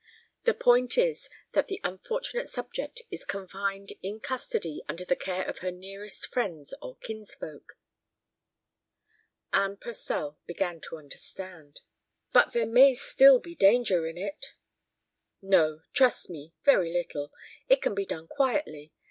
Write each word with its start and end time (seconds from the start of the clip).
The 0.45 0.55
point 0.55 0.97
is—that 0.97 1.67
the 1.67 1.79
unfortunate 1.83 2.47
subject 2.49 3.03
is 3.11 3.23
confined 3.23 3.93
in 4.01 4.19
custody 4.19 4.81
under 4.89 5.05
the 5.05 5.15
care 5.15 5.45
of 5.47 5.59
her 5.59 5.69
nearest 5.69 6.25
friends 6.33 6.73
or 6.81 6.97
kinsfolk." 6.97 7.77
Anne 9.53 9.77
Purcell 9.77 10.39
began 10.47 10.81
to 10.89 10.97
understand. 10.97 11.81
"But 12.33 12.51
there 12.51 12.65
may 12.65 12.95
still 12.95 13.37
be 13.37 13.53
danger 13.53 14.07
in 14.07 14.17
it." 14.17 14.53
"No; 15.39 15.81
trust 15.93 16.31
me; 16.31 16.55
very 16.65 16.91
little. 16.91 17.31
It 17.69 17.83
can 17.83 17.93
be 17.93 18.07
done 18.07 18.25
quietly. 18.27 18.91